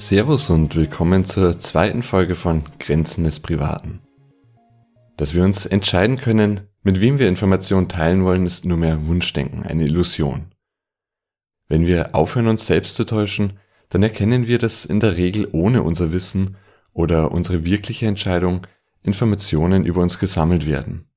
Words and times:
Servus 0.00 0.48
und 0.48 0.76
willkommen 0.76 1.24
zur 1.24 1.58
zweiten 1.58 2.04
Folge 2.04 2.36
von 2.36 2.62
Grenzen 2.78 3.24
des 3.24 3.40
Privaten. 3.40 3.98
Dass 5.16 5.34
wir 5.34 5.42
uns 5.42 5.66
entscheiden 5.66 6.18
können, 6.18 6.60
mit 6.84 7.00
wem 7.00 7.18
wir 7.18 7.28
Informationen 7.28 7.88
teilen 7.88 8.22
wollen, 8.24 8.46
ist 8.46 8.64
nur 8.64 8.78
mehr 8.78 9.08
Wunschdenken, 9.08 9.64
eine 9.64 9.82
Illusion. 9.82 10.52
Wenn 11.66 11.84
wir 11.84 12.14
aufhören, 12.14 12.46
uns 12.46 12.64
selbst 12.64 12.94
zu 12.94 13.06
täuschen, 13.06 13.58
dann 13.88 14.04
erkennen 14.04 14.46
wir, 14.46 14.58
dass 14.58 14.84
in 14.84 15.00
der 15.00 15.16
Regel 15.16 15.48
ohne 15.50 15.82
unser 15.82 16.12
Wissen 16.12 16.56
oder 16.92 17.32
unsere 17.32 17.64
wirkliche 17.64 18.06
Entscheidung 18.06 18.68
Informationen 19.02 19.84
über 19.84 20.00
uns 20.00 20.20
gesammelt 20.20 20.64
werden. 20.64 21.10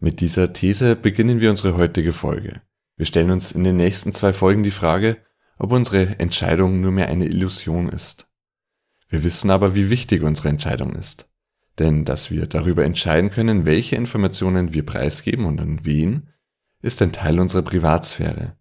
Mit 0.00 0.20
dieser 0.20 0.52
These 0.52 0.96
beginnen 0.96 1.40
wir 1.40 1.50
unsere 1.50 1.76
heutige 1.76 2.12
Folge. 2.12 2.62
Wir 2.96 3.06
stellen 3.06 3.30
uns 3.30 3.52
in 3.52 3.62
den 3.62 3.76
nächsten 3.76 4.12
zwei 4.12 4.32
Folgen 4.32 4.64
die 4.64 4.72
Frage, 4.72 5.18
ob 5.58 5.72
unsere 5.72 6.18
Entscheidung 6.18 6.80
nur 6.80 6.92
mehr 6.92 7.08
eine 7.08 7.26
Illusion 7.26 7.88
ist. 7.88 8.28
Wir 9.08 9.24
wissen 9.24 9.50
aber, 9.50 9.74
wie 9.74 9.90
wichtig 9.90 10.22
unsere 10.22 10.48
Entscheidung 10.48 10.94
ist. 10.94 11.28
Denn 11.78 12.04
dass 12.04 12.30
wir 12.30 12.46
darüber 12.46 12.84
entscheiden 12.84 13.30
können, 13.30 13.66
welche 13.66 13.96
Informationen 13.96 14.74
wir 14.74 14.84
preisgeben 14.84 15.46
und 15.46 15.60
an 15.60 15.84
wen, 15.84 16.28
ist 16.80 17.00
ein 17.00 17.12
Teil 17.12 17.40
unserer 17.40 17.62
Privatsphäre. 17.62 18.56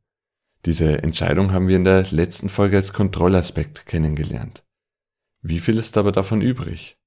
Diese 0.66 1.02
Entscheidung 1.02 1.52
haben 1.52 1.68
wir 1.68 1.76
in 1.76 1.84
der 1.84 2.06
letzten 2.12 2.50
Folge 2.50 2.78
als 2.78 2.94
Kontrollaspekt 2.94 3.86
kennengelernt. 3.86 4.64
Wie 5.42 5.60
viel 5.60 5.78
ist 5.78 5.98
aber 5.98 6.12
davon 6.12 6.42
übrig? 6.42 7.00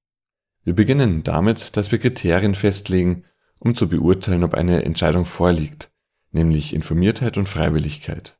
Wir 0.63 0.73
beginnen 0.73 1.23
damit, 1.23 1.77
dass 1.77 1.91
wir 1.91 1.99
Kriterien 1.99 2.55
festlegen, 2.55 3.23
um 3.59 3.75
zu 3.75 3.87
beurteilen, 3.87 4.43
ob 4.43 4.53
eine 4.55 4.83
Entscheidung 4.83 5.25
vorliegt, 5.25 5.91
nämlich 6.31 6.73
Informiertheit 6.73 7.37
und 7.37 7.47
Freiwilligkeit. 7.47 8.37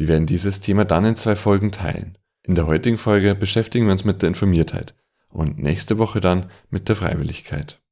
Wir 0.00 0.08
werden 0.08 0.24
dieses 0.24 0.60
Thema 0.60 0.86
dann 0.86 1.04
in 1.04 1.14
zwei 1.14 1.36
Folgen 1.36 1.72
teilen. 1.72 2.16
In 2.42 2.54
der 2.54 2.66
heutigen 2.66 2.96
Folge 2.96 3.34
beschäftigen 3.34 3.84
wir 3.84 3.92
uns 3.92 4.02
mit 4.02 4.22
der 4.22 4.28
Informiertheit 4.28 4.94
und 5.28 5.58
nächste 5.58 5.98
Woche 5.98 6.22
dann 6.22 6.46
mit 6.70 6.88
der 6.88 6.96
Freiwilligkeit. 6.96 7.82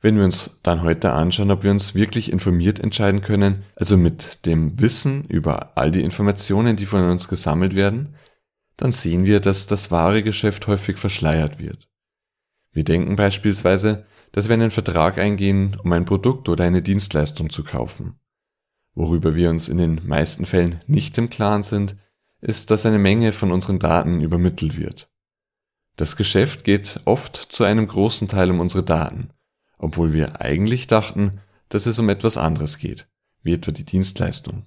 Wenn 0.00 0.16
wir 0.16 0.22
uns 0.22 0.50
dann 0.62 0.82
heute 0.82 1.12
anschauen, 1.12 1.50
ob 1.50 1.64
wir 1.64 1.72
uns 1.72 1.96
wirklich 1.96 2.30
informiert 2.30 2.78
entscheiden 2.78 3.22
können, 3.22 3.64
also 3.74 3.96
mit 3.96 4.46
dem 4.46 4.78
Wissen 4.78 5.24
über 5.24 5.76
all 5.76 5.90
die 5.90 6.02
Informationen, 6.02 6.76
die 6.76 6.86
von 6.86 7.10
uns 7.10 7.26
gesammelt 7.26 7.74
werden, 7.74 8.14
dann 8.76 8.92
sehen 8.92 9.24
wir, 9.24 9.40
dass 9.40 9.66
das 9.66 9.90
wahre 9.90 10.22
Geschäft 10.22 10.68
häufig 10.68 10.98
verschleiert 10.98 11.58
wird. 11.58 11.88
Wir 12.70 12.84
denken 12.84 13.16
beispielsweise, 13.16 14.06
dass 14.30 14.46
wir 14.46 14.54
einen 14.54 14.70
Vertrag 14.70 15.18
eingehen, 15.18 15.76
um 15.82 15.90
ein 15.90 16.04
Produkt 16.04 16.48
oder 16.48 16.62
eine 16.62 16.82
Dienstleistung 16.82 17.50
zu 17.50 17.64
kaufen. 17.64 18.20
Worüber 18.94 19.34
wir 19.34 19.50
uns 19.50 19.68
in 19.68 19.78
den 19.78 20.00
meisten 20.06 20.46
Fällen 20.46 20.80
nicht 20.86 21.18
im 21.18 21.30
Klaren 21.30 21.62
sind, 21.62 21.96
ist, 22.40 22.70
dass 22.70 22.86
eine 22.86 22.98
Menge 22.98 23.32
von 23.32 23.50
unseren 23.50 23.78
Daten 23.78 24.20
übermittelt 24.20 24.76
wird. 24.78 25.10
Das 25.96 26.16
Geschäft 26.16 26.64
geht 26.64 27.00
oft 27.04 27.36
zu 27.36 27.64
einem 27.64 27.86
großen 27.86 28.28
Teil 28.28 28.50
um 28.50 28.60
unsere 28.60 28.82
Daten 28.82 29.30
obwohl 29.84 30.14
wir 30.14 30.40
eigentlich 30.40 30.86
dachten, 30.86 31.40
dass 31.68 31.84
es 31.84 31.98
um 31.98 32.08
etwas 32.08 32.38
anderes 32.38 32.78
geht, 32.78 33.06
wie 33.42 33.52
etwa 33.52 33.70
die 33.70 33.84
Dienstleistung. 33.84 34.64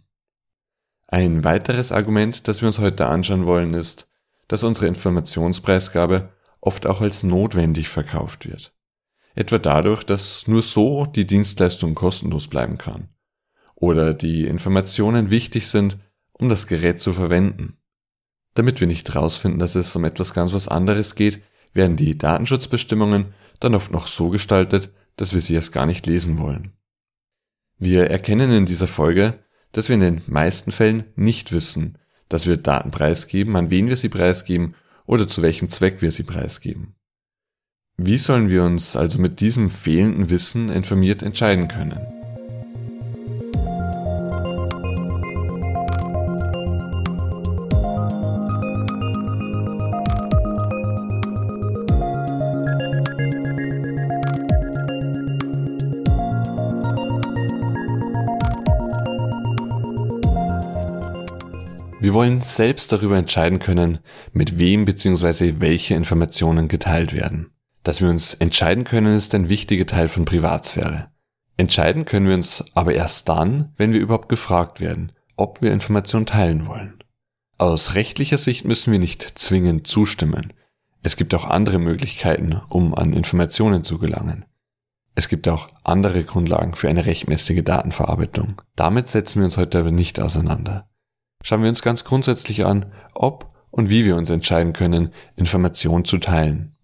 Ein 1.08 1.44
weiteres 1.44 1.92
Argument, 1.92 2.48
das 2.48 2.62
wir 2.62 2.68
uns 2.68 2.78
heute 2.78 3.08
anschauen 3.08 3.48
wollen, 3.48 3.74
ist, 3.74 4.08
dass 4.48 4.64
unsere 4.64 4.88
Informationspreisgabe 4.88 6.30
oft 6.62 6.86
auch 6.86 7.02
als 7.02 7.24
notwendig 7.24 7.90
verkauft 7.90 8.48
wird. 8.48 8.74
Etwa 9.34 9.58
dadurch, 9.58 10.04
dass 10.04 10.48
nur 10.48 10.62
so 10.62 11.06
die 11.06 11.26
Dienstleistung 11.26 11.96
kostenlos 11.96 12.48
bleiben 12.48 12.78
kann. 12.78 13.10
Oder 13.80 14.16
die 14.16 14.46
Informationen 14.46 15.30
wichtig 15.30 15.68
sind, 15.68 15.98
um 16.34 16.50
das 16.50 16.66
Gerät 16.66 17.00
zu 17.00 17.14
verwenden. 17.14 17.78
Damit 18.56 18.80
wir 18.80 18.88
nicht 18.88 19.14
herausfinden, 19.14 19.60
dass 19.60 19.76
es 19.76 19.96
um 19.96 20.04
etwas 20.04 20.34
ganz 20.34 20.52
was 20.52 20.68
anderes 20.68 21.14
geht, 21.14 21.44
werden 21.74 21.96
die 21.96 22.18
Datenschutzbestimmungen 22.18 23.34
dann 23.60 23.76
oft 23.76 23.92
noch 23.92 24.08
so 24.08 24.30
gestaltet, 24.30 24.90
dass 25.16 25.34
wir 25.34 25.42
sie 25.42 25.54
erst 25.54 25.74
gar 25.74 25.86
nicht 25.86 26.08
lesen 26.08 26.40
wollen. 26.40 26.74
Wir 27.78 28.10
erkennen 28.10 28.50
in 28.52 28.66
dieser 28.66 28.88
Folge, 28.88 29.44
dass 29.74 29.90
wir 29.90 29.94
in 29.94 30.02
den 30.02 30.22
meisten 30.26 30.72
Fällen 30.72 31.04
nicht 31.16 31.52
wissen, 31.52 32.00
dass 32.30 32.48
wir 32.48 32.58
Daten 32.58 32.90
preisgeben, 32.90 33.56
an 33.56 33.70
wen 33.70 33.88
wir 33.88 33.98
sie 33.98 34.10
preisgeben 34.10 34.74
oder 35.06 35.28
zu 35.28 35.44
welchem 35.44 35.70
Zweck 35.70 36.02
wir 36.02 36.12
sie 36.12 36.24
preisgeben. 36.24 36.96
Wie 37.96 38.18
sollen 38.18 38.50
wir 38.50 38.64
uns 38.64 38.96
also 38.96 39.20
mit 39.20 39.40
diesem 39.40 39.70
fehlenden 39.70 40.32
Wissen 40.32 40.70
informiert 40.70 41.22
entscheiden 41.22 41.68
können? 41.68 42.17
Wir 62.08 62.14
wollen 62.14 62.40
selbst 62.40 62.94
darüber 62.94 63.18
entscheiden 63.18 63.60
können, 63.60 64.00
mit 64.32 64.58
wem 64.58 64.86
bzw. 64.86 65.56
welche 65.58 65.94
Informationen 65.94 66.70
geteilt 66.70 67.12
werden. 67.12 67.52
Dass 67.84 68.00
wir 68.00 68.08
uns 68.08 68.34
entscheiden 68.34 68.86
können, 68.86 69.14
ist 69.14 69.36
ein 69.36 69.50
wichtiger 69.50 69.86
Teil 69.86 70.08
von 70.08 70.24
Privatsphäre. 70.24 71.10
Entscheiden 71.58 72.06
können 72.06 72.26
wir 72.26 72.36
uns 72.36 72.64
aber 72.76 72.94
erst 72.94 73.28
dann, 73.28 73.74
wenn 73.76 73.92
wir 73.92 74.00
überhaupt 74.00 74.30
gefragt 74.30 74.80
werden, 74.80 75.12
ob 75.36 75.62
wir 75.62 75.74
Informationen 75.74 76.26
teilen 76.26 76.66
wollen. 76.66 77.04
Aus 77.58 77.94
rechtlicher 77.94 78.38
Sicht 78.38 78.64
müssen 78.64 78.94
wir 78.94 79.00
nicht 79.00 79.38
zwingend 79.38 79.86
zustimmen. 79.86 80.54
Es 81.04 81.18
gibt 81.18 81.34
auch 81.34 81.44
andere 81.44 81.78
Möglichkeiten, 81.78 82.62
um 82.70 82.96
an 82.96 83.12
Informationen 83.12 83.84
zu 83.84 83.98
gelangen. 83.98 84.46
Es 85.14 85.28
gibt 85.28 85.50
auch 85.50 85.68
andere 85.84 86.24
Grundlagen 86.24 86.74
für 86.74 86.88
eine 86.88 87.06
rechtmäßige 87.06 87.66
Datenverarbeitung. 87.66 88.62
Damit 88.78 89.10
setzen 89.10 89.42
wir 89.42 89.44
uns 89.46 89.58
heute 89.58 89.80
aber 89.80 89.92
nicht 89.92 90.22
auseinander 90.22 90.88
schauen 91.48 91.62
wir 91.62 91.70
uns 91.70 91.82
ganz 91.82 92.04
grundsätzlich 92.04 92.66
an, 92.66 92.92
ob 93.14 93.48
und 93.72 93.90
wie 93.90 94.04
wir 94.04 94.18
uns 94.18 94.30
entscheiden 94.30 94.74
können, 94.74 95.14
Informationen 95.38 96.04
zu 96.04 96.18
teilen. 96.18 96.76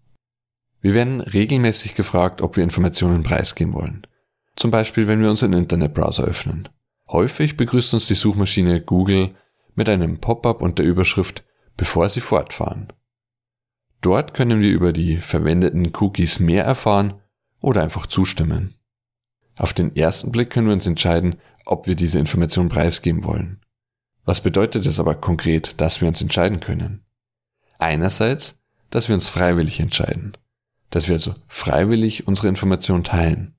Wir 0.80 0.94
werden 0.94 1.20
regelmäßig 1.20 1.94
gefragt, 1.94 2.40
ob 2.40 2.56
wir 2.56 2.64
Informationen 2.64 3.22
preisgeben 3.22 3.74
wollen. 3.74 4.06
Zum 4.56 4.70
Beispiel, 4.70 5.06
wenn 5.06 5.20
wir 5.20 5.28
unseren 5.28 5.52
Internetbrowser 5.52 6.24
öffnen. 6.24 6.70
Häufig 7.10 7.58
begrüßt 7.58 7.92
uns 7.92 8.06
die 8.06 8.14
Suchmaschine 8.14 8.80
Google 8.80 9.34
mit 9.74 9.90
einem 9.90 10.18
Pop-up 10.18 10.62
und 10.62 10.78
der 10.78 10.86
Überschrift 10.86 11.44
Bevor 11.76 12.08
Sie 12.08 12.20
fortfahren. 12.20 12.88
Dort 14.00 14.32
können 14.32 14.60
wir 14.60 14.70
über 14.70 14.94
die 14.94 15.18
verwendeten 15.18 15.92
Cookies 15.94 16.40
mehr 16.40 16.64
erfahren 16.64 17.20
oder 17.60 17.82
einfach 17.82 18.06
zustimmen. 18.06 18.76
Auf 19.58 19.74
den 19.74 19.94
ersten 19.94 20.32
Blick 20.32 20.48
können 20.48 20.68
wir 20.68 20.74
uns 20.74 20.86
entscheiden, 20.86 21.36
ob 21.66 21.86
wir 21.86 21.96
diese 21.96 22.18
Information 22.18 22.70
preisgeben 22.70 23.24
wollen. 23.24 23.60
Was 24.24 24.40
bedeutet 24.40 24.86
es 24.86 24.98
aber 24.98 25.14
konkret, 25.14 25.80
dass 25.80 26.00
wir 26.00 26.08
uns 26.08 26.20
entscheiden 26.20 26.60
können? 26.60 27.04
Einerseits, 27.78 28.56
dass 28.90 29.08
wir 29.08 29.14
uns 29.14 29.28
freiwillig 29.28 29.80
entscheiden, 29.80 30.36
dass 30.90 31.08
wir 31.08 31.14
also 31.14 31.34
freiwillig 31.48 32.26
unsere 32.26 32.48
Informationen 32.48 33.04
teilen. 33.04 33.54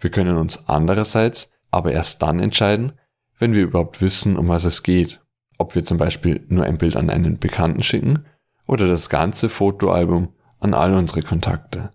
Wir 0.00 0.10
können 0.10 0.36
uns 0.36 0.68
andererseits 0.68 1.52
aber 1.70 1.92
erst 1.92 2.22
dann 2.22 2.40
entscheiden, 2.40 2.92
wenn 3.38 3.52
wir 3.54 3.62
überhaupt 3.62 4.00
wissen, 4.00 4.36
um 4.36 4.48
was 4.48 4.64
es 4.64 4.82
geht, 4.82 5.20
ob 5.58 5.74
wir 5.74 5.84
zum 5.84 5.98
Beispiel 5.98 6.44
nur 6.48 6.64
ein 6.64 6.78
Bild 6.78 6.96
an 6.96 7.10
einen 7.10 7.38
Bekannten 7.38 7.82
schicken 7.82 8.24
oder 8.66 8.88
das 8.88 9.08
ganze 9.08 9.48
Fotoalbum 9.48 10.34
an 10.58 10.74
all 10.74 10.94
unsere 10.94 11.22
Kontakte. 11.22 11.92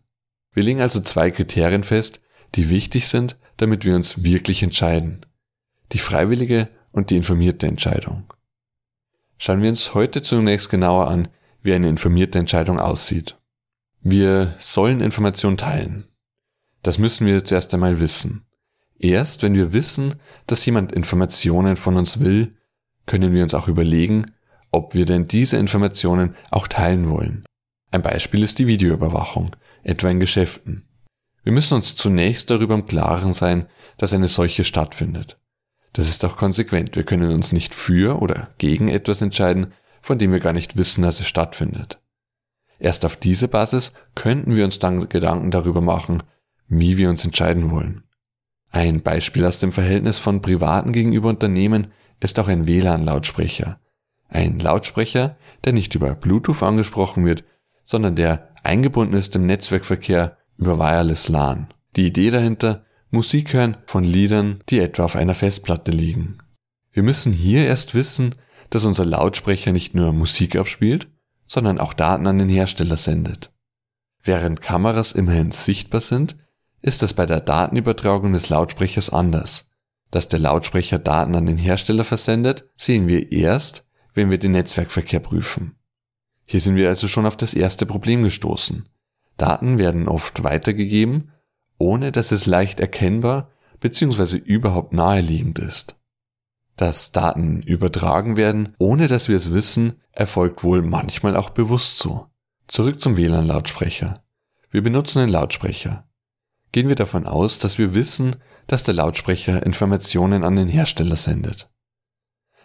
Wir 0.53 0.63
legen 0.63 0.81
also 0.81 1.02
zwei 1.02 1.31
Kriterien 1.31 1.84
fest, 1.84 2.22
die 2.56 2.69
wichtig 2.69 3.07
sind, 3.07 3.38
damit 3.57 3.86
wir 3.86 3.95
uns 3.95 4.24
wirklich 4.24 4.63
entscheiden. 4.63 5.25
Die 5.92 5.98
freiwillige 5.98 6.69
und 6.95 7.09
die 7.09 7.18
informierte 7.18 7.68
Entscheidung. 7.68 8.24
Schauen 9.38 9.62
wir 9.62 9.69
uns 9.69 9.94
heute 9.94 10.21
zunächst 10.21 10.69
genauer 10.69 11.09
an, 11.09 11.27
wie 11.62 11.74
eine 11.74 11.89
informierte 11.89 12.39
Entscheidung 12.39 12.80
aussieht. 12.80 13.38
Wir 14.01 14.56
sollen 14.59 15.01
Informationen 15.01 15.57
teilen. 15.57 16.07
Das 16.83 16.97
müssen 16.97 17.27
wir 17.27 17.44
zuerst 17.44 17.74
einmal 17.74 18.00
wissen. 18.00 18.45
Erst 18.97 19.44
wenn 19.44 19.56
wir 19.56 19.74
wissen, 19.74 20.15
dass 20.47 20.65
jemand 20.65 20.94
Informationen 20.94 21.75
von 21.75 21.97
uns 21.97 22.21
will, 22.21 22.56
können 23.06 23.33
wir 23.33 23.44
uns 23.44 23.53
auch 23.53 23.68
überlegen, 23.68 24.31
ob 24.71 24.94
wir 24.94 25.06
denn 25.06 25.27
diese 25.27 25.57
Informationen 25.57 26.36
auch 26.50 26.68
teilen 26.68 27.09
wollen. 27.09 27.44
Ein 27.92 28.03
Beispiel 28.03 28.42
ist 28.42 28.57
die 28.57 28.68
Videoüberwachung, 28.68 29.56
etwa 29.83 30.09
in 30.09 30.19
Geschäften. 30.19 30.88
Wir 31.44 31.51
müssen 31.51 31.75
uns 31.75 31.95
zunächst 31.95 32.50
darüber 32.50 32.74
im 32.74 32.86
Klaren 32.86 33.33
sein, 33.33 33.68
dass 33.97 34.13
eine 34.13 34.27
solche 34.27 34.63
stattfindet. 34.63 35.38
Das 35.95 36.09
ist 36.09 36.25
auch 36.25 36.36
konsequent. 36.36 36.97
Wir 36.97 37.03
können 37.03 37.31
uns 37.31 37.53
nicht 37.53 37.74
für 37.74 38.21
oder 38.21 38.50
gegen 38.57 38.89
etwas 38.89 39.21
entscheiden, 39.21 39.71
von 40.01 40.18
dem 40.18 40.33
wir 40.33 40.42
gar 40.42 40.51
nicht 40.51 40.75
wissen, 40.75 41.03
dass 41.03 41.21
es 41.21 41.27
stattfindet. 41.27 42.00
Erst 42.80 43.06
auf 43.06 43.15
diese 43.15 43.47
Basis 43.47 43.94
könnten 44.13 44.57
wir 44.57 44.65
uns 44.65 44.77
dann 44.77 45.07
Gedanken 45.07 45.51
darüber 45.51 45.80
machen, 45.80 46.24
wie 46.68 46.97
wir 46.97 47.09
uns 47.09 47.24
entscheiden 47.24 47.71
wollen. 47.71 48.03
Ein 48.71 49.03
Beispiel 49.03 49.45
aus 49.45 49.57
dem 49.57 49.71
Verhältnis 49.71 50.18
von 50.18 50.42
Privaten 50.42 50.92
gegenüber 50.92 51.30
Unternehmen 51.30 51.94
ist 52.19 52.38
auch 52.39 52.50
ein 52.50 52.68
WLAN-Lautsprecher. 52.68 53.80
Ein 54.27 54.59
Lautsprecher, 54.59 55.38
der 55.63 55.71
nicht 55.71 55.95
über 55.95 56.13
Bluetooth 56.13 56.62
angesprochen 56.62 57.24
wird, 57.24 57.45
sondern 57.86 58.18
der 58.18 58.50
eingebunden 58.63 59.15
ist 59.15 59.33
im 59.38 59.45
Netzwerkverkehr 59.45 60.38
über 60.57 60.77
Wireless 60.77 61.30
LAN. 61.30 61.69
Die 61.95 62.07
Idee 62.07 62.31
dahinter, 62.31 62.84
Musik 63.15 63.53
hören 63.53 63.77
von 63.85 64.03
Liedern, 64.03 64.59
die 64.69 64.79
etwa 64.79 65.06
auf 65.06 65.15
einer 65.15 65.35
Festplatte 65.35 65.91
liegen. 65.91 66.38
Wir 66.91 67.01
müssen 67.01 67.31
hier 67.31 67.65
erst 67.65 67.95
wissen, 67.95 68.35
dass 68.69 68.83
unser 68.83 69.06
Lautsprecher 69.06 69.71
nicht 69.71 69.95
nur 69.95 70.12
Musik 70.12 70.57
abspielt, 70.57 71.07
sondern 71.47 71.79
auch 71.79 71.94
Daten 71.94 72.27
an 72.27 72.39
den 72.39 72.50
Hersteller 72.50 72.97
sendet. 72.97 73.53
Während 74.21 74.62
Kameras 74.62 75.13
immerhin 75.13 75.51
sichtbar 75.51 76.01
sind, 76.01 76.35
ist 76.81 77.03
es 77.03 77.13
bei 77.13 77.25
der 77.25 77.39
Datenübertragung 77.39 78.33
des 78.33 78.50
Lautsprechers 78.50 79.09
anders. 79.09 79.69
Dass 80.11 80.27
der 80.27 80.39
Lautsprecher 80.39 81.00
Daten 81.00 81.35
an 81.35 81.45
den 81.45 81.57
Hersteller 81.57 82.03
versendet, 82.03 82.65
sehen 82.75 83.07
wir 83.07 83.31
erst, 83.31 83.85
wenn 84.13 84.29
wir 84.29 84.39
den 84.39 84.51
Netzwerkverkehr 84.51 85.21
prüfen. 85.21 85.77
Hier 86.44 86.59
sind 86.59 86.75
wir 86.75 86.89
also 86.89 87.07
schon 87.07 87.25
auf 87.25 87.38
das 87.38 87.53
erste 87.53 87.85
Problem 87.85 88.23
gestoßen. 88.23 88.89
Daten 89.38 89.77
werden 89.77 90.09
oft 90.09 90.44
weitergegeben, 90.44 91.31
ohne 91.77 92.12
dass 92.12 92.31
es 92.31 92.45
leicht 92.45 92.80
erkennbar 92.80 93.51
bzw. 93.80 94.38
überhaupt 94.38 94.94
naheliegend 94.94 95.60
ist. 95.60 95.95
Dass 96.75 97.12
Daten 97.12 97.62
übertragen 97.62 98.36
werden, 98.38 98.75
ohne 98.80 99.07
dass 99.07 99.30
wir 99.30 99.38
es 99.38 99.54
wissen, 99.54 100.01
erfolgt 100.12 100.63
wohl 100.63 100.81
manchmal 100.81 101.36
auch 101.36 101.50
bewusst 101.50 102.00
so. 102.00 102.27
Zurück 102.68 103.00
zum 103.00 103.16
WLAN-Lautsprecher. 103.16 104.24
Wir 104.72 104.81
benutzen 104.81 105.19
einen 105.19 105.31
Lautsprecher. 105.31 106.10
Gehen 106.72 106.89
wir 106.89 106.95
davon 106.95 107.25
aus, 107.25 107.60
dass 107.60 107.78
wir 107.78 107.94
wissen, 107.94 108.36
dass 108.68 108.83
der 108.83 108.95
Lautsprecher 108.95 109.66
Informationen 109.66 110.44
an 110.44 110.56
den 110.56 110.68
Hersteller 110.68 111.16
sendet. 111.16 111.69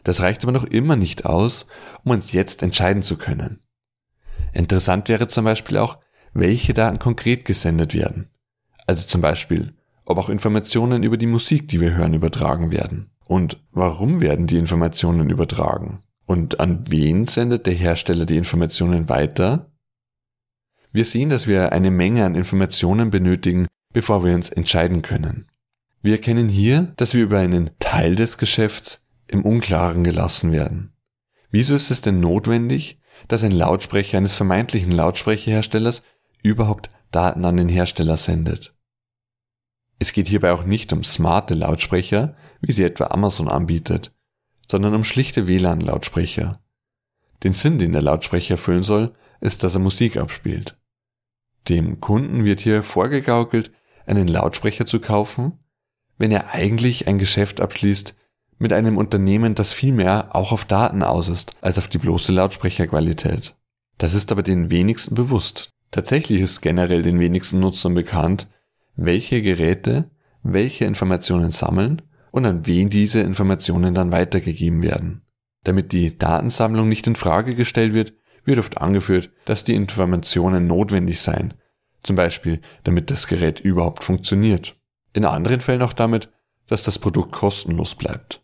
Das 0.03 0.21
reicht 0.21 0.43
aber 0.43 0.53
noch 0.53 0.65
immer 0.65 0.97
nicht 0.97 1.27
aus, 1.27 1.67
um 2.03 2.13
uns 2.13 2.33
jetzt 2.33 2.63
entscheiden 2.63 3.03
zu 3.03 3.17
können. 3.17 3.61
Interessant 4.53 5.09
wäre 5.09 5.29
zum 5.29 5.45
Beispiel 5.45 5.77
auch, 5.79 5.99
welche 6.33 6.75
Daten 6.75 6.99
konkret 6.99 7.45
gesendet 7.45 7.95
werden. 7.95 8.31
Also 8.91 9.07
zum 9.07 9.21
Beispiel, 9.21 9.73
ob 10.05 10.19
auch 10.19 10.29
Informationen 10.29 11.05
über 11.05 11.17
die 11.17 11.29
Musik, 11.29 11.69
die 11.69 11.81
wir 11.81 11.95
hören, 11.95 12.13
übertragen 12.13 12.73
werden. 12.73 13.13
Und 13.25 13.63
warum 13.71 14.21
werden 14.21 14.49
die 14.49 14.57
Informationen 14.57 15.31
übertragen? 15.31 16.03
Und 16.27 16.59
an 16.59 16.87
wen 16.89 17.25
sendet 17.27 17.69
der 17.69 17.75
Hersteller 17.75 18.27
die 18.27 18.37
Informationen 18.37 19.09
weiter? 19.09 19.71
Wir 20.91 21.05
sehen, 21.05 21.29
dass 21.29 21.47
wir 21.47 21.71
eine 21.71 21.93
Menge 21.93 22.25
an 22.25 22.35
Informationen 22.35 23.13
benötigen, 23.13 23.69
bevor 23.93 24.25
wir 24.25 24.35
uns 24.35 24.49
entscheiden 24.51 25.03
können. 25.03 25.47
Wir 26.03 26.15
erkennen 26.15 26.49
hier, 26.49 26.93
dass 26.97 27.15
wir 27.15 27.23
über 27.23 27.39
einen 27.39 27.71
Teil 27.79 28.17
des 28.17 28.39
Geschäfts 28.39 29.07
im 29.29 29.45
Unklaren 29.45 30.03
gelassen 30.03 30.51
werden. 30.51 30.95
Wieso 31.53 31.77
ist 31.77 31.93
es 31.93 32.01
denn 32.01 32.19
notwendig, 32.19 32.99
dass 33.29 33.45
ein 33.45 33.53
Lautsprecher 33.53 34.19
eines 34.19 34.35
vermeintlichen 34.35 34.91
Lautsprecherherstellers 34.91 36.03
überhaupt 36.43 36.91
Daten 37.13 37.45
an 37.45 37.57
den 37.57 37.69
Hersteller 37.69 38.17
sendet? 38.17 38.75
Es 40.01 40.15
geht 40.15 40.29
hierbei 40.29 40.53
auch 40.53 40.65
nicht 40.65 40.93
um 40.95 41.05
smarte 41.05 41.55
Lautsprecher, 41.55 42.35
wie 42.63 42.73
sie 42.73 42.85
etwa 42.85 43.09
Amazon 43.09 43.49
anbietet, 43.49 44.13
sondern 44.67 44.95
um 44.95 45.05
schlichte 45.05 45.47
WLAN-Lautsprecher. 45.47 46.59
Den 47.45 47.53
Sinn, 47.53 47.79
den 47.79 47.93
der 47.93 48.03
Lautsprecher 48.03 48.55
erfüllen 48.55 48.83
soll, 48.83 49.15
ist, 49.41 49.63
dass 49.63 49.75
er 49.75 49.81
Musik 49.81 50.17
abspielt. 50.17 50.79
Dem 51.69 52.01
Kunden 52.01 52.45
wird 52.45 52.61
hier 52.61 52.83
vorgegaukelt, 52.83 53.73
einen 54.07 54.27
Lautsprecher 54.27 54.87
zu 54.87 55.01
kaufen, 55.01 55.59
wenn 56.17 56.33
er 56.33 56.55
eigentlich 56.55 57.07
ein 57.07 57.19
Geschäft 57.19 57.61
abschließt 57.61 58.15
mit 58.59 58.73
einem 58.73 58.97
Unternehmen, 58.97 59.55
das 59.55 59.75
viel 59.75 59.93
mehr 59.93 60.35
auch 60.35 60.53
auf 60.53 60.65
Daten 60.65 61.03
aus 61.03 61.29
ist, 61.29 61.53
als 61.61 61.77
auf 61.79 61.89
die 61.89 61.99
bloße 61.99 62.33
Lautsprecherqualität. 62.33 63.55
Das 63.99 64.15
ist 64.15 64.33
aber 64.33 64.43
den 64.43 64.71
wenigsten 64.71 65.15
bewusst. 65.15 65.73
Tatsächlich 65.91 66.41
ist 66.41 66.63
generell 66.63 67.03
den 67.03 67.21
wenigsten 67.21 67.61
Nutzern 67.61 67.93
bekannt, 67.93 68.49
welche 69.05 69.43
Geräte 69.43 70.11
welche 70.43 70.85
Informationen 70.85 71.51
sammeln 71.51 72.03
und 72.31 72.47
an 72.47 72.67
wen 72.67 72.89
diese 72.91 73.21
Informationen 73.21 73.95
dann 73.95 74.13
weitergegeben 74.13 74.83
werden. 74.83 75.23
Damit 75.65 75.93
die 75.93 76.17
Datensammlung 76.17 76.89
nicht 76.89 77.07
in 77.07 77.17
Frage 77.17 77.55
gestellt 77.55 77.93
wird, 77.93 78.15
wird 78.45 78.59
oft 78.59 78.79
angeführt, 78.79 79.31
dass 79.45 79.65
die 79.65 79.75
Informationen 79.75 80.67
notwendig 80.67 81.21
seien, 81.21 81.55
zum 82.03 82.17
Beispiel 82.17 82.61
damit 82.85 83.11
das 83.11 83.27
Gerät 83.27 83.61
überhaupt 83.61 84.03
funktioniert. 84.03 84.77
In 85.13 85.25
anderen 85.25 85.61
Fällen 85.61 85.83
auch 85.83 85.93
damit, 85.93 86.31
dass 86.67 86.83
das 86.83 86.99
Produkt 86.99 87.33
kostenlos 87.33 87.95
bleibt. 87.95 88.43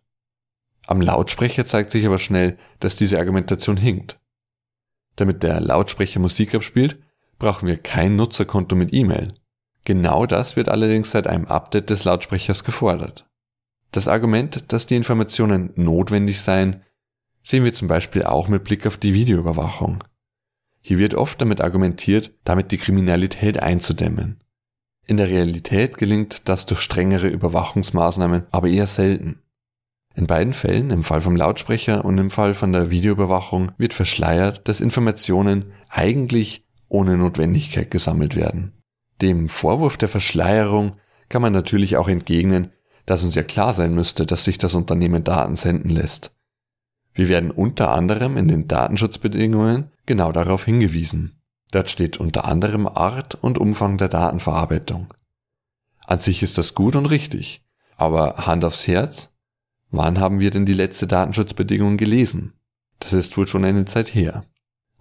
Am 0.87 1.01
Lautsprecher 1.01 1.65
zeigt 1.65 1.91
sich 1.91 2.05
aber 2.07 2.19
schnell, 2.19 2.59
dass 2.81 2.97
diese 2.97 3.19
Argumentation 3.19 3.77
hinkt. 3.77 4.21
Damit 5.17 5.43
der 5.43 5.61
Lautsprecher 5.61 6.21
Musik 6.21 6.55
abspielt, 6.55 6.99
brauchen 7.39 7.67
wir 7.67 7.79
kein 7.79 8.17
Nutzerkonto 8.17 8.77
mit 8.77 8.93
E-Mail. 8.93 9.35
Genau 9.87 10.27
das 10.27 10.57
wird 10.57 10.69
allerdings 10.69 11.13
seit 11.13 11.29
einem 11.29 11.45
Update 11.45 11.91
des 11.91 12.03
Lautsprechers 12.03 12.65
gefordert. 12.65 13.25
Das 13.93 14.09
Argument, 14.09 14.73
dass 14.73 14.87
die 14.87 14.97
Informationen 14.97 15.71
notwendig 15.77 16.41
seien, 16.41 16.83
sehen 17.45 17.63
wir 17.63 17.73
zum 17.73 17.87
Beispiel 17.87 18.25
auch 18.25 18.49
mit 18.49 18.65
Blick 18.65 18.85
auf 18.85 18.97
die 18.97 19.15
Videoüberwachung. 19.15 20.03
Hier 20.81 20.99
wird 20.99 21.15
oft 21.15 21.41
damit 21.41 21.61
argumentiert, 21.61 22.33
damit 22.43 22.73
die 22.73 22.79
Kriminalität 22.79 23.63
einzudämmen. 23.63 24.41
In 25.07 25.19
der 25.19 25.29
Realität 25.29 25.99
gelingt 25.99 26.49
das 26.49 26.67
durch 26.67 26.81
strengere 26.81 27.29
Überwachungsmaßnahmen 27.29 28.43
aber 28.51 28.67
eher 28.67 28.89
selten. 28.89 29.41
In 30.17 30.27
beiden 30.27 30.53
Fällen, 30.53 30.91
im 30.91 31.05
Fall 31.05 31.21
vom 31.21 31.37
Lautsprecher 31.37 32.05
und 32.05 32.19
im 32.19 32.31
Fall 32.31 32.55
von 32.55 32.73
der 32.73 32.91
Videoüberwachung, 32.91 33.71
wird 33.79 33.95
verschleiert, 33.95 34.67
dass 34.67 34.81
Informationen 34.81 35.67
eigentlich 35.89 36.67
ohne 36.89 37.17
Notwendigkeit 37.17 37.93
gesammelt 37.93 38.35
werden. 38.35 38.76
Dem 39.23 39.49
Vorwurf 39.49 39.97
der 39.97 40.09
Verschleierung 40.09 40.97
kann 41.29 41.43
man 41.43 41.53
natürlich 41.53 41.97
auch 41.97 42.09
entgegnen, 42.09 42.73
dass 43.07 43.25
uns 43.25 43.35
ja 43.35 43.43
klar 43.43 43.73
sein 43.73 43.95
müsste, 43.95 44.27
dass 44.27 44.45
sich 44.45 44.59
das 44.59 44.75
Unternehmen 44.75 45.25
Daten 45.25 45.57
senden 45.57 45.91
lässt. 45.91 46.33
Wir 47.15 47.29
werden 47.29 47.51
unter 47.51 47.91
anderem 47.91 48.37
in 48.37 48.49
den 48.49 48.69
Datenschutzbedingungen 48.69 49.91
genau 50.05 50.33
darauf 50.33 50.65
hingewiesen. 50.65 51.41
Dort 51.71 51.89
steht 51.89 52.19
unter 52.19 52.45
anderem 52.45 52.87
Art 52.87 53.35
und 53.37 53.59
Umfang 53.59 53.97
der 53.97 54.09
Datenverarbeitung. 54.09 55.15
An 56.05 56.19
sich 56.19 56.43
ist 56.43 56.59
das 56.59 56.75
gut 56.75 56.95
und 56.95 57.07
richtig, 57.07 57.65
aber 57.97 58.47
Hand 58.47 58.65
aufs 58.65 58.87
Herz, 58.87 59.35
wann 59.91 60.21
haben 60.21 60.41
wir 60.41 60.51
denn 60.51 60.67
die 60.67 60.75
letzte 60.75 61.07
Datenschutzbedingung 61.07 61.97
gelesen? 61.97 62.53
Das 63.01 63.13
ist 63.13 63.37
wohl 63.37 63.47
schon 63.47 63.65
eine 63.65 63.85
Zeit 63.87 64.15
her. 64.15 64.45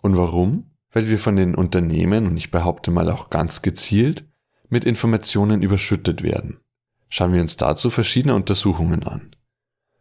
Und 0.02 0.18
warum? 0.18 0.72
Weil 0.96 1.10
wir 1.10 1.20
von 1.20 1.36
den 1.36 1.56
Unternehmen, 1.56 2.26
und 2.26 2.38
ich 2.38 2.52
behaupte 2.52 2.90
mal 2.90 3.12
auch 3.12 3.30
ganz 3.30 3.62
gezielt, 3.62 4.24
mit 4.70 4.86
Informationen 4.86 5.62
überschüttet 5.62 6.24
werden. 6.24 6.62
Schauen 7.10 7.34
wir 7.34 7.42
uns 7.42 7.58
dazu 7.58 7.90
verschiedene 7.90 8.34
Untersuchungen 8.34 9.04
an. 9.04 9.36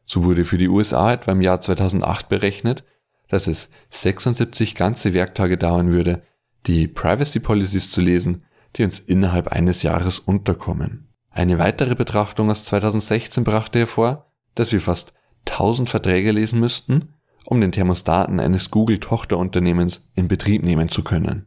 So 0.07 0.23
wurde 0.23 0.45
für 0.45 0.57
die 0.57 0.69
USA 0.69 1.13
etwa 1.13 1.33
im 1.33 1.41
Jahr 1.41 1.61
2008 1.61 2.29
berechnet, 2.29 2.85
dass 3.27 3.49
es 3.49 3.71
76 3.91 4.77
ganze 4.77 5.15
Werktage 5.15 5.59
dauern 5.59 5.91
würde, 5.91 6.23
die 6.67 6.87
Privacy 6.87 7.41
Policies 7.41 7.91
zu 7.91 8.01
lesen, 8.01 8.45
die 8.77 8.85
uns 8.85 9.01
innerhalb 9.01 9.49
eines 9.49 9.83
Jahres 9.83 10.21
unterkommen. 10.21 11.09
Eine 11.29 11.59
weitere 11.59 11.97
Betrachtung 11.97 12.53
aus 12.53 12.63
2016 12.67 13.43
brachte 13.43 13.81
hervor, 13.81 14.31
dass 14.55 14.71
wir 14.71 14.81
fast 14.81 15.13
1000 15.49 15.91
Verträge 15.91 16.31
lesen 16.31 16.61
müssten, 16.61 17.14
um 17.47 17.61
den 17.61 17.73
Thermostaten 17.73 18.41
eines 18.41 18.71
Google-Tochterunternehmens 18.71 20.11
in 20.15 20.29
Betrieb 20.29 20.63
nehmen 20.63 20.89
zu 20.89 21.03
können. 21.03 21.47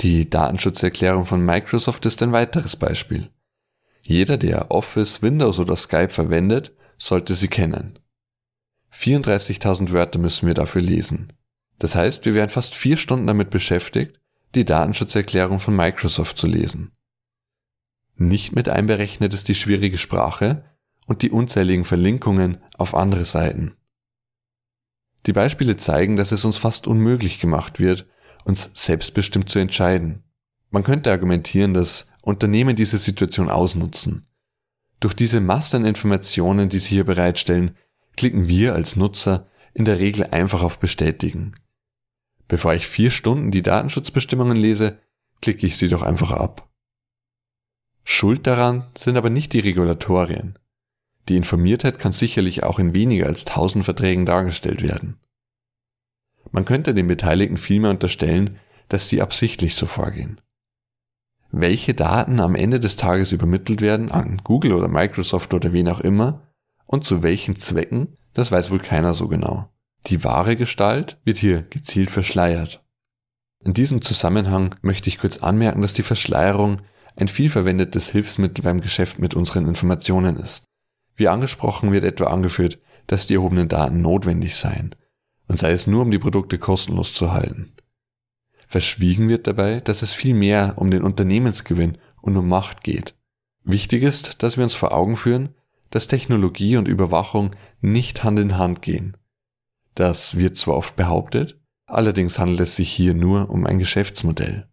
Die 0.00 0.30
Datenschutzerklärung 0.30 1.26
von 1.26 1.44
Microsoft 1.44 2.06
ist 2.06 2.22
ein 2.22 2.32
weiteres 2.32 2.76
Beispiel. 2.76 3.30
Jeder, 4.02 4.36
der 4.36 4.70
Office, 4.70 5.22
Windows 5.22 5.58
oder 5.58 5.76
Skype 5.76 6.10
verwendet, 6.10 6.72
sollte 6.98 7.34
sie 7.34 7.48
kennen. 7.48 7.98
34.000 8.92 9.92
Wörter 9.92 10.18
müssen 10.18 10.46
wir 10.46 10.54
dafür 10.54 10.82
lesen. 10.82 11.32
Das 11.78 11.94
heißt, 11.94 12.24
wir 12.24 12.34
wären 12.34 12.50
fast 12.50 12.74
vier 12.74 12.96
Stunden 12.96 13.26
damit 13.26 13.50
beschäftigt, 13.50 14.20
die 14.54 14.64
Datenschutzerklärung 14.64 15.60
von 15.60 15.76
Microsoft 15.76 16.38
zu 16.38 16.46
lesen. 16.46 16.92
Nicht 18.16 18.54
mit 18.54 18.68
einberechnet 18.68 19.32
ist 19.34 19.48
die 19.48 19.54
schwierige 19.54 19.98
Sprache 19.98 20.64
und 21.06 21.22
die 21.22 21.30
unzähligen 21.30 21.84
Verlinkungen 21.84 22.58
auf 22.76 22.94
andere 22.94 23.24
Seiten. 23.24 23.76
Die 25.26 25.32
Beispiele 25.32 25.76
zeigen, 25.76 26.16
dass 26.16 26.32
es 26.32 26.44
uns 26.44 26.56
fast 26.56 26.86
unmöglich 26.86 27.40
gemacht 27.40 27.80
wird, 27.80 28.06
uns 28.44 28.70
selbstbestimmt 28.74 29.50
zu 29.50 29.58
entscheiden. 29.58 30.22
Man 30.70 30.84
könnte 30.84 31.10
argumentieren, 31.10 31.74
dass 31.74 32.10
Unternehmen 32.22 32.76
diese 32.76 32.98
Situation 32.98 33.50
ausnutzen. 33.50 34.26
Durch 35.00 35.14
diese 35.14 35.40
Massen 35.40 35.84
Informationen, 35.84 36.68
die 36.68 36.78
sie 36.78 36.90
hier 36.90 37.04
bereitstellen, 37.04 37.76
klicken 38.16 38.48
wir 38.48 38.74
als 38.74 38.96
Nutzer 38.96 39.48
in 39.74 39.84
der 39.84 39.98
Regel 39.98 40.26
einfach 40.26 40.62
auf 40.62 40.80
Bestätigen. 40.80 41.54
Bevor 42.48 42.74
ich 42.74 42.86
vier 42.86 43.10
Stunden 43.10 43.50
die 43.50 43.62
Datenschutzbestimmungen 43.62 44.56
lese, 44.56 44.98
klicke 45.40 45.66
ich 45.66 45.76
sie 45.76 45.88
doch 45.88 46.02
einfach 46.02 46.32
ab. 46.32 46.68
Schuld 48.02 48.46
daran 48.46 48.88
sind 48.96 49.16
aber 49.16 49.30
nicht 49.30 49.52
die 49.52 49.60
Regulatorien. 49.60 50.58
Die 51.28 51.36
Informiertheit 51.36 51.98
kann 51.98 52.12
sicherlich 52.12 52.62
auch 52.62 52.78
in 52.78 52.94
weniger 52.94 53.26
als 53.26 53.44
tausend 53.44 53.84
Verträgen 53.84 54.24
dargestellt 54.24 54.82
werden. 54.82 55.18
Man 56.50 56.64
könnte 56.64 56.94
den 56.94 57.06
Beteiligten 57.06 57.58
vielmehr 57.58 57.90
unterstellen, 57.90 58.58
dass 58.88 59.08
sie 59.08 59.20
absichtlich 59.20 59.74
so 59.74 59.86
vorgehen. 59.86 60.40
Welche 61.50 61.94
Daten 61.94 62.40
am 62.40 62.54
Ende 62.54 62.80
des 62.80 62.96
Tages 62.96 63.32
übermittelt 63.32 63.80
werden 63.80 64.10
an 64.10 64.40
Google 64.44 64.72
oder 64.72 64.88
Microsoft 64.88 65.52
oder 65.52 65.72
wen 65.72 65.88
auch 65.88 66.00
immer 66.00 66.42
und 66.86 67.04
zu 67.04 67.22
welchen 67.22 67.56
Zwecken, 67.56 68.16
das 68.32 68.50
weiß 68.50 68.70
wohl 68.70 68.80
keiner 68.80 69.12
so 69.12 69.28
genau. 69.28 69.68
Die 70.06 70.24
wahre 70.24 70.56
Gestalt 70.56 71.18
wird 71.24 71.38
hier 71.38 71.62
gezielt 71.62 72.10
verschleiert. 72.10 72.82
In 73.64 73.74
diesem 73.74 74.00
Zusammenhang 74.02 74.74
möchte 74.80 75.08
ich 75.08 75.18
kurz 75.18 75.38
anmerken, 75.38 75.82
dass 75.82 75.92
die 75.92 76.02
Verschleierung 76.02 76.78
ein 77.16 77.28
vielverwendetes 77.28 78.08
Hilfsmittel 78.08 78.62
beim 78.62 78.80
Geschäft 78.80 79.18
mit 79.18 79.34
unseren 79.34 79.66
Informationen 79.66 80.36
ist. 80.36 80.67
Wie 81.18 81.28
angesprochen 81.28 81.92
wird 81.92 82.04
etwa 82.04 82.28
angeführt, 82.28 82.78
dass 83.08 83.26
die 83.26 83.34
erhobenen 83.34 83.68
Daten 83.68 84.00
notwendig 84.00 84.54
seien, 84.54 84.94
und 85.48 85.58
sei 85.58 85.72
es 85.72 85.86
nur 85.86 86.02
um 86.02 86.10
die 86.10 86.18
Produkte 86.18 86.58
kostenlos 86.58 87.12
zu 87.12 87.32
halten. 87.32 87.72
Verschwiegen 88.68 89.28
wird 89.28 89.46
dabei, 89.46 89.80
dass 89.80 90.02
es 90.02 90.12
viel 90.12 90.34
mehr 90.34 90.74
um 90.76 90.90
den 90.90 91.02
Unternehmensgewinn 91.02 91.98
und 92.20 92.36
um 92.36 92.48
Macht 92.48 92.84
geht. 92.84 93.14
Wichtig 93.64 94.02
ist, 94.04 94.42
dass 94.42 94.56
wir 94.56 94.64
uns 94.64 94.74
vor 94.74 94.92
Augen 94.92 95.16
führen, 95.16 95.54
dass 95.90 96.06
Technologie 96.06 96.76
und 96.76 96.86
Überwachung 96.86 97.50
nicht 97.80 98.22
Hand 98.22 98.38
in 98.38 98.56
Hand 98.56 98.82
gehen. 98.82 99.16
Das 99.94 100.36
wird 100.36 100.56
zwar 100.56 100.76
oft 100.76 100.94
behauptet, 100.94 101.58
allerdings 101.86 102.38
handelt 102.38 102.60
es 102.60 102.76
sich 102.76 102.90
hier 102.90 103.14
nur 103.14 103.50
um 103.50 103.66
ein 103.66 103.78
Geschäftsmodell. 103.78 104.68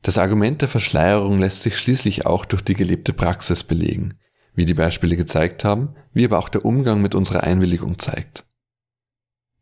Das 0.00 0.16
Argument 0.16 0.62
der 0.62 0.68
Verschleierung 0.68 1.38
lässt 1.38 1.62
sich 1.62 1.76
schließlich 1.76 2.24
auch 2.24 2.46
durch 2.46 2.62
die 2.62 2.74
gelebte 2.74 3.12
Praxis 3.12 3.64
belegen, 3.64 4.14
wie 4.58 4.66
die 4.66 4.74
Beispiele 4.74 5.16
gezeigt 5.16 5.64
haben, 5.64 5.94
wie 6.12 6.24
aber 6.24 6.40
auch 6.40 6.48
der 6.48 6.64
Umgang 6.64 7.00
mit 7.00 7.14
unserer 7.14 7.44
Einwilligung 7.44 8.00
zeigt. 8.00 8.44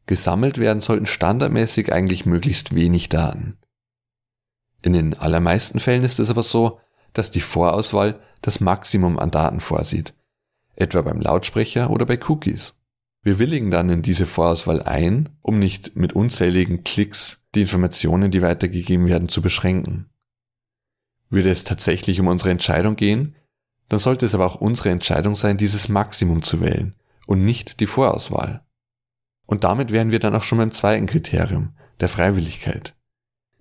Gesammelt 0.06 0.56
werden 0.56 0.80
sollten 0.80 1.04
standardmäßig 1.04 1.92
eigentlich 1.92 2.24
möglichst 2.24 2.74
wenig 2.74 3.10
Daten. 3.10 3.58
In 4.80 4.94
den 4.94 5.12
allermeisten 5.12 5.80
Fällen 5.80 6.02
ist 6.02 6.18
es 6.18 6.30
aber 6.30 6.42
so, 6.42 6.80
dass 7.12 7.30
die 7.30 7.42
Vorauswahl 7.42 8.20
das 8.40 8.60
Maximum 8.60 9.18
an 9.18 9.30
Daten 9.30 9.60
vorsieht, 9.60 10.14
etwa 10.76 11.02
beim 11.02 11.20
Lautsprecher 11.20 11.90
oder 11.90 12.06
bei 12.06 12.18
Cookies. 12.26 12.80
Wir 13.20 13.38
willigen 13.38 13.70
dann 13.70 13.90
in 13.90 14.00
diese 14.00 14.24
Vorauswahl 14.24 14.82
ein, 14.82 15.28
um 15.42 15.58
nicht 15.58 15.94
mit 15.94 16.14
unzähligen 16.14 16.84
Klicks 16.84 17.42
die 17.54 17.60
Informationen, 17.60 18.30
die 18.30 18.40
weitergegeben 18.40 19.08
werden, 19.08 19.28
zu 19.28 19.42
beschränken. 19.42 20.08
Würde 21.28 21.50
es 21.50 21.64
tatsächlich 21.64 22.18
um 22.18 22.28
unsere 22.28 22.50
Entscheidung 22.50 22.96
gehen, 22.96 23.36
dann 23.88 23.98
sollte 23.98 24.26
es 24.26 24.34
aber 24.34 24.46
auch 24.46 24.60
unsere 24.60 24.90
Entscheidung 24.90 25.34
sein, 25.34 25.56
dieses 25.56 25.88
Maximum 25.88 26.42
zu 26.42 26.60
wählen 26.60 26.94
und 27.26 27.44
nicht 27.44 27.80
die 27.80 27.86
Vorauswahl. 27.86 28.64
Und 29.46 29.64
damit 29.64 29.92
wären 29.92 30.10
wir 30.10 30.18
dann 30.18 30.34
auch 30.34 30.42
schon 30.42 30.58
beim 30.58 30.72
zweiten 30.72 31.06
Kriterium, 31.06 31.76
der 32.00 32.08
Freiwilligkeit. 32.08 32.96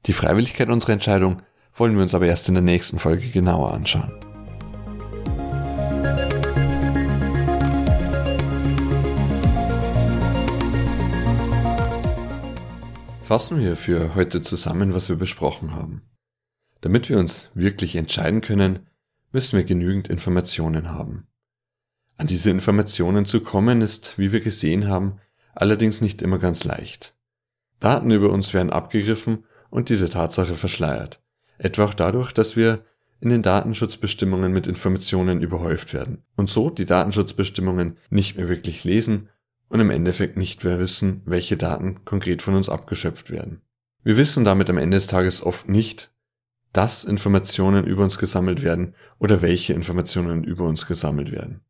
Die 0.07 0.13
Freiwilligkeit 0.13 0.69
unserer 0.69 0.93
Entscheidung 0.93 1.41
wollen 1.75 1.95
wir 1.95 2.01
uns 2.01 2.15
aber 2.15 2.25
erst 2.25 2.47
in 2.47 2.55
der 2.55 2.63
nächsten 2.63 2.99
Folge 2.99 3.29
genauer 3.29 3.73
anschauen. 3.73 4.11
Fassen 13.23 13.59
wir 13.59 13.75
für 13.75 14.13
heute 14.13 14.43
zusammen, 14.43 14.93
was 14.93 15.09
wir 15.09 15.15
besprochen 15.15 15.73
haben. 15.73 16.03
Damit 16.81 17.09
wir 17.09 17.17
uns 17.17 17.49
wirklich 17.55 17.95
entscheiden 17.95 18.41
können, 18.41 18.87
müssen 19.35 19.57
wir 19.57 19.65
genügend 19.65 20.07
Informationen 20.07 20.93
haben. 20.93 21.27
An 22.15 22.25
diese 22.25 22.51
Informationen 22.51 23.25
zu 23.25 23.41
kommen 23.41 23.81
ist, 23.81 24.17
wie 24.17 24.31
wir 24.31 24.39
gesehen 24.39 24.87
haben, 24.87 25.17
allerdings 25.53 25.99
nicht 25.99 26.21
immer 26.21 26.39
ganz 26.39 26.63
leicht. 26.63 27.17
Daten 27.81 28.11
über 28.11 28.29
uns 28.29 28.53
werden 28.53 28.69
abgegriffen 28.69 29.43
und 29.69 29.89
diese 29.89 30.09
Tatsache 30.09 30.55
verschleiert, 30.55 31.21
etwa 31.57 31.83
auch 31.83 31.93
dadurch, 31.93 32.31
dass 32.31 32.55
wir 32.55 32.85
in 33.19 33.27
den 33.27 33.41
Datenschutzbestimmungen 33.41 34.53
mit 34.53 34.67
Informationen 34.67 35.41
überhäuft 35.41 35.93
werden 35.93 36.23
und 36.37 36.49
so 36.49 36.69
die 36.69 36.85
Datenschutzbestimmungen 36.85 37.97
nicht 38.09 38.37
mehr 38.37 38.47
wirklich 38.47 38.85
lesen 38.85 39.27
und 39.67 39.81
im 39.81 39.89
Endeffekt 39.89 40.37
nicht 40.37 40.63
mehr 40.63 40.79
wissen, 40.79 41.23
welche 41.25 41.57
Daten 41.57 42.05
konkret 42.05 42.41
von 42.41 42.55
uns 42.55 42.69
abgeschöpft 42.69 43.31
werden. 43.31 43.59
Wir 44.01 44.15
wissen 44.15 44.45
damit 44.45 44.69
am 44.69 44.77
Ende 44.77 44.95
des 44.95 45.07
Tages 45.07 45.43
oft 45.43 45.67
nicht, 45.67 46.14
dass 46.75 47.05
Informationen 47.05 47.85
über 47.85 48.03
uns 48.03 48.17
gesammelt 48.17 48.61
werden 48.61 48.95
oder 49.17 49.41
welche 49.41 49.71
Informationen 49.73 50.43
über 50.43 50.65
uns 50.65 50.87
gesammelt 50.87 51.31
werden. 51.31 51.61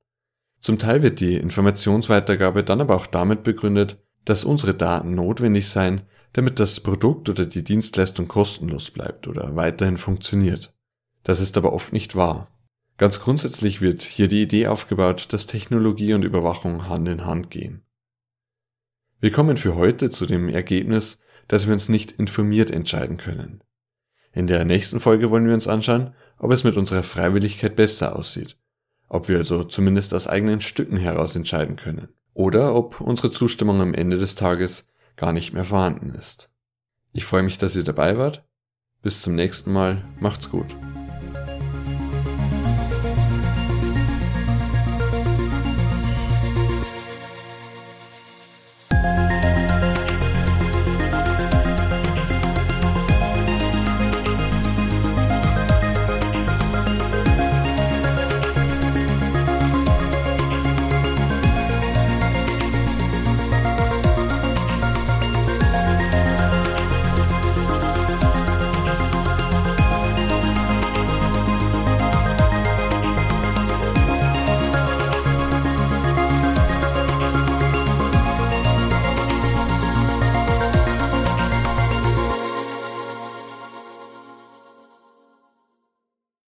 Zum 0.62 0.80
Teil 0.80 1.04
wird 1.04 1.20
die 1.20 1.36
Informationsweitergabe 1.36 2.64
dann 2.64 2.82
aber 2.82 2.96
auch 2.96 3.06
damit 3.06 3.44
begründet, 3.44 4.04
dass 4.26 4.44
unsere 4.44 4.74
Daten 4.74 5.14
notwendig 5.14 5.70
seien, 5.70 6.02
damit 6.34 6.60
das 6.60 6.80
Produkt 6.80 7.30
oder 7.30 7.46
die 7.46 7.64
Dienstleistung 7.64 8.28
kostenlos 8.28 8.90
bleibt 8.90 9.28
oder 9.28 9.56
weiterhin 9.56 9.98
funktioniert. 9.98 10.74
Das 11.24 11.40
ist 11.40 11.56
aber 11.56 11.72
oft 11.72 11.94
nicht 11.94 12.16
wahr. 12.16 12.48
Ganz 12.98 13.20
grundsätzlich 13.20 13.82
wird 13.82 14.02
hier 14.02 14.28
die 14.28 14.42
Idee 14.42 14.66
aufgebaut, 14.66 15.28
dass 15.30 15.46
Technologie 15.46 16.16
und 16.16 16.26
Überwachung 16.26 16.90
Hand 16.90 17.08
in 17.08 17.26
Hand 17.26 17.52
gehen. 17.52 17.84
Wir 19.20 19.32
kommen 19.32 19.58
für 19.58 19.76
heute 19.76 20.10
zu 20.10 20.26
dem 20.26 20.50
Ergebnis, 20.50 21.20
dass 21.48 21.68
wir 21.68 21.74
uns 21.74 21.90
nicht 21.90 22.14
informiert 22.14 22.72
entscheiden 22.72 23.18
können. 23.18 23.62
In 24.36 24.48
der 24.48 24.66
nächsten 24.66 25.00
Folge 25.00 25.32
wollen 25.32 25.48
wir 25.48 25.54
uns 25.54 25.68
anschauen, 25.68 26.14
ob 26.38 26.52
es 26.52 26.66
mit 26.66 26.76
unserer 26.76 27.04
Freiwilligkeit 27.04 27.76
besser 27.78 28.18
aussieht, 28.18 28.58
ob 29.08 29.30
wir 29.30 29.38
also 29.38 29.64
zumindest 29.64 30.14
aus 30.14 30.28
eigenen 30.28 30.60
Stücken 30.60 30.98
heraus 30.98 31.38
entscheiden 31.38 31.78
können, 31.78 32.10
oder 32.34 32.76
ob 32.76 33.00
unsere 33.00 33.32
Zustimmung 33.32 33.82
am 33.82 33.94
Ende 33.94 34.18
des 34.18 34.36
Tages 34.36 34.88
gar 35.16 35.32
nicht 35.32 35.54
mehr 35.54 35.64
vorhanden 35.64 36.10
ist. 36.10 36.52
Ich 37.14 37.24
freue 37.24 37.44
mich, 37.44 37.58
dass 37.58 37.78
ihr 37.78 37.86
dabei 37.86 38.18
wart. 38.18 38.44
Bis 39.02 39.22
zum 39.22 39.36
nächsten 39.36 39.72
Mal. 39.72 40.04
Macht's 40.20 40.50
gut. 40.50 40.76